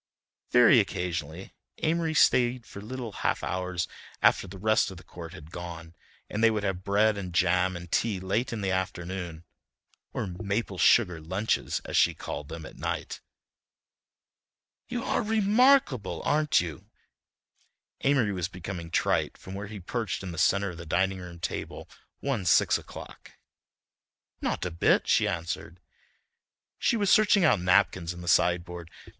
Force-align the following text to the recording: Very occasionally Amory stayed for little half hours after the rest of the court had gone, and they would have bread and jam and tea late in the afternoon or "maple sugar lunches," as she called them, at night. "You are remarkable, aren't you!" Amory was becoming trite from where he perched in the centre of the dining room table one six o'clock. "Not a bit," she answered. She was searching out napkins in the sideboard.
Very 0.49 0.79
occasionally 0.79 1.53
Amory 1.83 2.15
stayed 2.15 2.65
for 2.65 2.81
little 2.81 3.11
half 3.11 3.43
hours 3.43 3.87
after 4.19 4.47
the 4.47 4.57
rest 4.57 4.89
of 4.89 4.97
the 4.97 5.03
court 5.03 5.31
had 5.33 5.51
gone, 5.51 5.93
and 6.27 6.43
they 6.43 6.49
would 6.49 6.63
have 6.63 6.83
bread 6.83 7.19
and 7.19 7.31
jam 7.35 7.75
and 7.77 7.91
tea 7.91 8.19
late 8.19 8.51
in 8.51 8.61
the 8.61 8.71
afternoon 8.71 9.43
or 10.11 10.25
"maple 10.25 10.79
sugar 10.79 11.21
lunches," 11.21 11.81
as 11.85 11.95
she 11.97 12.15
called 12.15 12.49
them, 12.49 12.65
at 12.65 12.77
night. 12.79 13.21
"You 14.87 15.03
are 15.03 15.21
remarkable, 15.21 16.23
aren't 16.25 16.59
you!" 16.61 16.89
Amory 18.03 18.33
was 18.33 18.47
becoming 18.47 18.89
trite 18.89 19.37
from 19.37 19.53
where 19.53 19.67
he 19.67 19.79
perched 19.79 20.23
in 20.23 20.31
the 20.31 20.39
centre 20.39 20.71
of 20.71 20.77
the 20.79 20.83
dining 20.87 21.19
room 21.19 21.39
table 21.39 21.87
one 22.21 22.45
six 22.47 22.75
o'clock. 22.79 23.33
"Not 24.41 24.65
a 24.65 24.71
bit," 24.71 25.07
she 25.07 25.27
answered. 25.27 25.79
She 26.79 26.97
was 26.97 27.11
searching 27.11 27.45
out 27.45 27.61
napkins 27.61 28.15
in 28.15 28.21
the 28.21 28.27
sideboard. 28.27 28.89